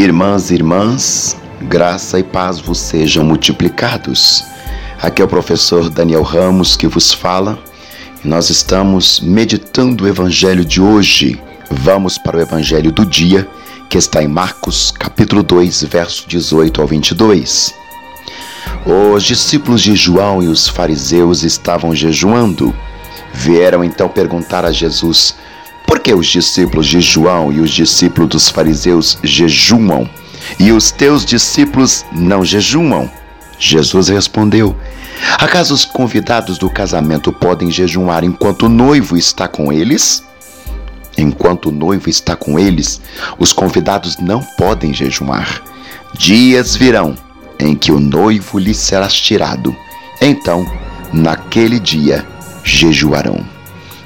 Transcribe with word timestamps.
Irmãs 0.00 0.52
e 0.52 0.54
irmãs, 0.54 1.36
graça 1.62 2.20
e 2.20 2.22
paz 2.22 2.60
vos 2.60 2.78
sejam 2.78 3.24
multiplicados. 3.24 4.44
Aqui 5.02 5.20
é 5.20 5.24
o 5.24 5.28
professor 5.28 5.90
Daniel 5.90 6.22
Ramos 6.22 6.76
que 6.76 6.86
vos 6.86 7.12
fala. 7.12 7.58
Nós 8.24 8.48
estamos 8.48 9.18
meditando 9.18 10.04
o 10.04 10.06
evangelho 10.06 10.64
de 10.64 10.80
hoje. 10.80 11.42
Vamos 11.68 12.16
para 12.16 12.36
o 12.36 12.40
evangelho 12.40 12.92
do 12.92 13.04
dia, 13.04 13.44
que 13.88 13.98
está 13.98 14.22
em 14.22 14.28
Marcos, 14.28 14.92
capítulo 14.92 15.42
2, 15.42 15.82
verso 15.90 16.28
18 16.28 16.80
ao 16.80 16.86
22. 16.86 17.74
Os 18.86 19.24
discípulos 19.24 19.82
de 19.82 19.96
João 19.96 20.40
e 20.40 20.46
os 20.46 20.68
fariseus 20.68 21.42
estavam 21.42 21.92
jejuando. 21.92 22.72
Vieram 23.34 23.82
então 23.82 24.08
perguntar 24.08 24.64
a 24.64 24.70
Jesus: 24.70 25.34
por 25.88 26.00
que 26.00 26.12
os 26.12 26.26
discípulos 26.26 26.86
de 26.86 27.00
João 27.00 27.50
e 27.50 27.60
os 27.60 27.70
discípulos 27.70 28.28
dos 28.28 28.48
fariseus 28.50 29.18
jejuam 29.24 30.08
e 30.60 30.70
os 30.70 30.90
teus 30.90 31.24
discípulos 31.24 32.04
não 32.12 32.44
jejuam? 32.44 33.10
Jesus 33.58 34.08
respondeu: 34.08 34.76
Acaso 35.38 35.72
os 35.72 35.86
convidados 35.86 36.58
do 36.58 36.68
casamento 36.68 37.32
podem 37.32 37.70
jejuar 37.70 38.22
enquanto 38.22 38.66
o 38.66 38.68
noivo 38.68 39.16
está 39.16 39.48
com 39.48 39.72
eles? 39.72 40.22
Enquanto 41.16 41.70
o 41.70 41.72
noivo 41.72 42.10
está 42.10 42.36
com 42.36 42.58
eles, 42.58 43.00
os 43.38 43.50
convidados 43.50 44.18
não 44.18 44.42
podem 44.58 44.92
jejuar. 44.92 45.62
Dias 46.14 46.76
virão 46.76 47.16
em 47.58 47.74
que 47.74 47.90
o 47.90 47.98
noivo 47.98 48.58
lhes 48.58 48.76
será 48.76 49.08
tirado. 49.08 49.74
Então, 50.20 50.70
naquele 51.12 51.80
dia, 51.80 52.26
jejuarão. 52.62 53.57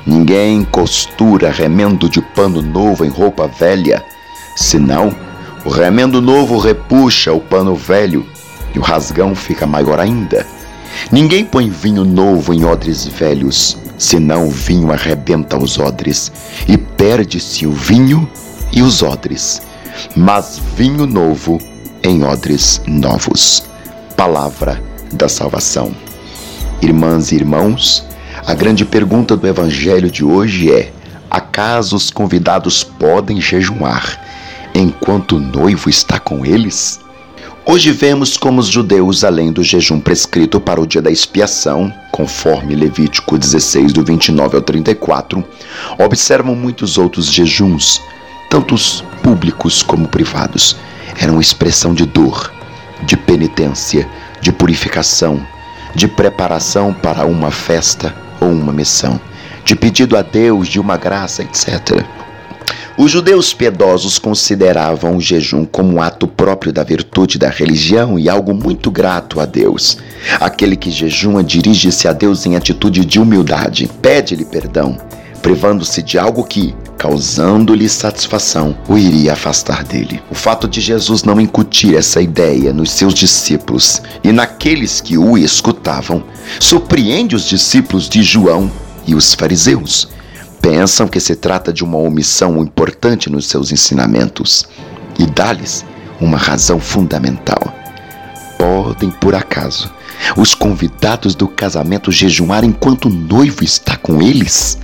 Ninguém 0.06 0.64
costura 0.64 1.50
remendo 1.50 2.08
de 2.08 2.20
pano 2.20 2.60
novo 2.60 3.04
em 3.04 3.08
roupa 3.08 3.46
velha, 3.46 4.04
senão 4.56 5.14
o 5.64 5.68
remendo 5.68 6.20
novo 6.20 6.58
repuxa 6.58 7.32
o 7.32 7.40
pano 7.40 7.76
velho 7.76 8.26
e 8.74 8.78
o 8.78 8.82
rasgão 8.82 9.34
fica 9.34 9.66
maior 9.66 10.00
ainda. 10.00 10.46
Ninguém 11.10 11.44
põe 11.44 11.70
vinho 11.70 12.04
novo 12.04 12.52
em 12.52 12.64
odres 12.64 13.06
velhos, 13.06 13.78
senão 13.96 14.48
o 14.48 14.50
vinho 14.50 14.92
arrebenta 14.92 15.56
os 15.56 15.78
odres 15.78 16.32
e 16.68 16.76
perde-se 16.76 17.66
o 17.66 17.72
vinho 17.72 18.28
e 18.72 18.82
os 18.82 19.02
odres. 19.02 19.62
Mas 20.16 20.60
vinho 20.76 21.06
novo 21.06 21.58
em 22.02 22.24
odres 22.24 22.80
novos. 22.86 23.62
Palavra 24.16 24.82
da 25.12 25.28
salvação. 25.28 25.94
Irmãs 26.80 27.30
e 27.30 27.36
irmãos, 27.36 28.04
a 28.44 28.54
grande 28.54 28.84
pergunta 28.84 29.36
do 29.36 29.46
evangelho 29.46 30.10
de 30.10 30.24
hoje 30.24 30.72
é: 30.72 30.92
acaso 31.30 31.94
os 31.94 32.10
convidados 32.10 32.82
podem 32.82 33.40
jejuar 33.40 34.20
enquanto 34.74 35.36
o 35.36 35.40
noivo 35.40 35.88
está 35.88 36.18
com 36.18 36.44
eles? 36.44 37.00
Hoje 37.64 37.92
vemos 37.92 38.36
como 38.36 38.58
os 38.58 38.66
judeus, 38.66 39.22
além 39.22 39.52
do 39.52 39.62
jejum 39.62 40.00
prescrito 40.00 40.60
para 40.60 40.80
o 40.80 40.86
dia 40.86 41.00
da 41.00 41.12
expiação, 41.12 41.94
conforme 42.10 42.74
Levítico 42.74 43.38
16, 43.38 43.92
do 43.92 44.04
29 44.04 44.56
ao 44.56 44.62
34, 44.62 45.44
observam 45.96 46.56
muitos 46.56 46.98
outros 46.98 47.26
jejuns, 47.32 48.02
tanto 48.50 48.74
públicos 49.22 49.80
como 49.80 50.08
privados. 50.08 50.76
Eram 51.20 51.40
expressão 51.40 51.94
de 51.94 52.04
dor, 52.04 52.52
de 53.04 53.16
penitência, 53.16 54.08
de 54.40 54.50
purificação, 54.50 55.46
de 55.94 56.08
preparação 56.08 56.92
para 56.92 57.24
uma 57.24 57.52
festa 57.52 58.21
ou 58.42 58.50
uma 58.50 58.72
missão, 58.72 59.20
de 59.64 59.76
pedido 59.76 60.16
a 60.16 60.22
Deus 60.22 60.68
de 60.68 60.80
uma 60.80 60.96
graça, 60.96 61.42
etc. 61.42 62.04
Os 62.96 63.10
judeus 63.10 63.54
piedosos 63.54 64.18
consideravam 64.18 65.16
o 65.16 65.20
jejum 65.20 65.64
como 65.64 65.94
um 65.94 66.02
ato 66.02 66.26
próprio 66.26 66.72
da 66.72 66.84
virtude 66.84 67.38
da 67.38 67.48
religião 67.48 68.18
e 68.18 68.28
algo 68.28 68.52
muito 68.52 68.90
grato 68.90 69.40
a 69.40 69.46
Deus. 69.46 69.96
Aquele 70.38 70.76
que 70.76 70.90
jejuma 70.90 71.42
dirige-se 71.42 72.06
a 72.06 72.12
Deus 72.12 72.44
em 72.44 72.54
atitude 72.54 73.04
de 73.04 73.18
humildade, 73.18 73.90
pede-lhe 74.02 74.44
perdão, 74.44 74.98
privando-se 75.40 76.02
de 76.02 76.18
algo 76.18 76.44
que, 76.44 76.74
causando-lhe 77.02 77.88
satisfação, 77.88 78.78
o 78.86 78.96
iria 78.96 79.32
afastar 79.32 79.82
dele. 79.82 80.22
O 80.30 80.36
fato 80.36 80.68
de 80.68 80.80
Jesus 80.80 81.24
não 81.24 81.40
incutir 81.40 81.96
essa 81.96 82.22
ideia 82.22 82.72
nos 82.72 82.92
seus 82.92 83.12
discípulos 83.12 84.00
e 84.22 84.30
naqueles 84.30 85.00
que 85.00 85.18
o 85.18 85.36
escutavam 85.36 86.22
surpreende 86.60 87.34
os 87.34 87.48
discípulos 87.48 88.08
de 88.08 88.22
João 88.22 88.70
e 89.04 89.16
os 89.16 89.34
fariseus. 89.34 90.10
Pensam 90.60 91.08
que 91.08 91.18
se 91.18 91.34
trata 91.34 91.72
de 91.72 91.82
uma 91.82 91.98
omissão 91.98 92.62
importante 92.62 93.28
nos 93.28 93.48
seus 93.48 93.72
ensinamentos 93.72 94.68
e 95.18 95.26
dá-lhes 95.26 95.84
uma 96.20 96.38
razão 96.38 96.78
fundamental. 96.78 97.74
Podem, 98.56 99.10
por 99.10 99.34
acaso, 99.34 99.90
os 100.36 100.54
convidados 100.54 101.34
do 101.34 101.48
casamento 101.48 102.12
jejuar 102.12 102.62
enquanto 102.62 103.06
o 103.06 103.12
noivo 103.12 103.64
está 103.64 103.96
com 103.96 104.22
eles? 104.22 104.78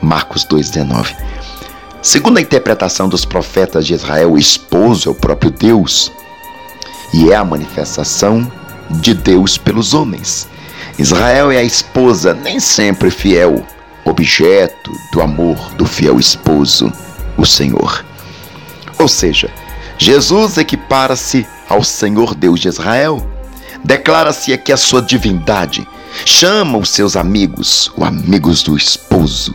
Marcos 0.00 0.46
2,19. 0.46 1.14
Segundo 2.02 2.38
a 2.38 2.40
interpretação 2.40 3.10
dos 3.10 3.26
profetas 3.26 3.86
de 3.86 3.92
Israel, 3.92 4.32
o 4.32 4.38
esposo 4.38 5.10
é 5.10 5.12
o 5.12 5.14
próprio 5.14 5.50
Deus 5.50 6.10
e 7.12 7.30
é 7.30 7.36
a 7.36 7.44
manifestação 7.44 8.50
de 8.90 9.12
Deus 9.12 9.58
pelos 9.58 9.92
homens. 9.92 10.48
Israel 10.98 11.50
é 11.50 11.58
a 11.58 11.62
esposa, 11.62 12.32
nem 12.32 12.58
sempre 12.58 13.10
fiel, 13.10 13.66
objeto 14.04 14.90
do 15.12 15.20
amor 15.20 15.56
do 15.74 15.84
fiel 15.84 16.18
esposo, 16.18 16.90
o 17.36 17.44
Senhor. 17.44 18.02
Ou 18.98 19.06
seja, 19.06 19.50
Jesus 19.98 20.56
equipara-se 20.56 21.46
ao 21.68 21.84
Senhor 21.84 22.34
Deus 22.34 22.60
de 22.60 22.68
Israel, 22.68 23.26
declara-se 23.84 24.54
aqui 24.54 24.72
a 24.72 24.76
sua 24.78 25.02
divindade, 25.02 25.86
chama 26.24 26.78
os 26.78 26.88
seus 26.88 27.14
amigos, 27.14 27.92
os 27.94 28.06
amigos 28.06 28.62
do 28.62 28.74
esposo, 28.74 29.54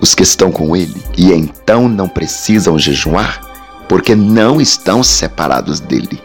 os 0.00 0.14
que 0.14 0.22
estão 0.22 0.50
com 0.50 0.76
ele, 0.76 1.02
e 1.16 1.32
então 1.32 1.88
não 1.88 2.08
precisam 2.08 2.78
jejuar, 2.78 3.40
porque 3.88 4.14
não 4.14 4.60
estão 4.60 5.02
separados 5.02 5.80
dele. 5.80 6.22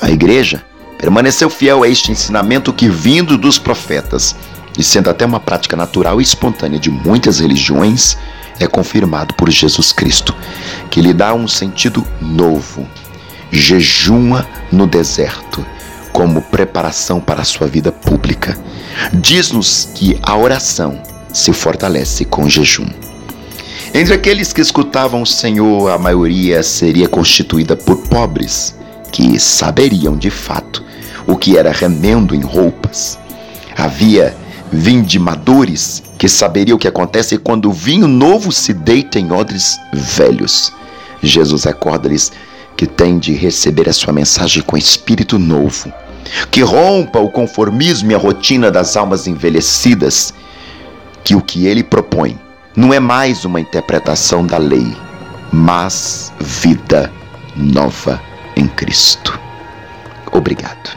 A 0.00 0.10
igreja 0.10 0.64
permaneceu 0.98 1.50
fiel 1.50 1.82
a 1.82 1.88
este 1.88 2.10
ensinamento 2.10 2.72
que, 2.72 2.88
vindo 2.88 3.36
dos 3.36 3.58
profetas, 3.58 4.34
e 4.78 4.82
sendo 4.82 5.08
até 5.08 5.24
uma 5.24 5.40
prática 5.40 5.76
natural 5.76 6.20
e 6.20 6.24
espontânea 6.24 6.78
de 6.78 6.90
muitas 6.90 7.40
religiões, 7.40 8.16
é 8.58 8.66
confirmado 8.66 9.34
por 9.34 9.50
Jesus 9.50 9.92
Cristo, 9.92 10.34
que 10.90 11.00
lhe 11.00 11.12
dá 11.12 11.34
um 11.34 11.48
sentido 11.48 12.06
novo. 12.20 12.86
Jejuma 13.50 14.46
no 14.72 14.86
deserto, 14.86 15.64
como 16.12 16.42
preparação 16.42 17.20
para 17.20 17.42
a 17.42 17.44
sua 17.44 17.66
vida 17.66 17.92
pública. 17.92 18.58
Diz-nos 19.12 19.88
que 19.94 20.18
a 20.22 20.36
oração 20.36 21.00
se 21.36 21.52
fortalece 21.52 22.24
com 22.24 22.48
jejum. 22.48 22.88
Entre 23.92 24.14
aqueles 24.14 24.54
que 24.54 24.60
escutavam 24.62 25.20
o 25.20 25.26
Senhor, 25.26 25.90
a 25.90 25.98
maioria 25.98 26.62
seria 26.62 27.06
constituída 27.06 27.76
por 27.76 27.98
pobres, 28.08 28.74
que 29.12 29.38
saberiam 29.38 30.16
de 30.16 30.30
fato 30.30 30.82
o 31.26 31.36
que 31.36 31.58
era 31.58 31.70
remendo 31.70 32.34
em 32.34 32.40
roupas. 32.40 33.18
Havia 33.76 34.34
vindimadores 34.72 36.02
que 36.16 36.26
saberiam 36.28 36.76
o 36.76 36.78
que 36.78 36.88
acontece 36.88 37.36
quando 37.36 37.68
o 37.68 37.72
vinho 37.72 38.08
novo 38.08 38.50
se 38.50 38.72
deita 38.72 39.18
em 39.18 39.30
odres 39.30 39.78
velhos. 39.92 40.72
Jesus 41.22 41.64
recorda-lhes 41.64 42.32
que 42.76 42.86
tem 42.86 43.18
de 43.18 43.34
receber 43.34 43.88
a 43.88 43.92
sua 43.92 44.12
mensagem 44.12 44.62
com 44.62 44.76
espírito 44.76 45.38
novo, 45.38 45.92
que 46.50 46.62
rompa 46.62 47.18
o 47.18 47.30
conformismo 47.30 48.10
e 48.10 48.14
a 48.14 48.18
rotina 48.18 48.70
das 48.70 48.96
almas 48.96 49.26
envelhecidas, 49.26 50.32
que 51.26 51.34
o 51.34 51.42
que 51.42 51.66
ele 51.66 51.82
propõe 51.82 52.38
não 52.76 52.94
é 52.94 53.00
mais 53.00 53.44
uma 53.44 53.60
interpretação 53.60 54.46
da 54.46 54.58
lei, 54.58 54.96
mas 55.52 56.32
vida 56.38 57.12
nova 57.56 58.22
em 58.54 58.68
Cristo. 58.68 59.36
Obrigado. 60.30 60.96